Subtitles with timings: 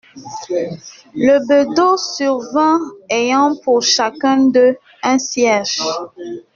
[1.13, 5.83] Le bedeau survint, ayant pour chacun d'eux un cierge.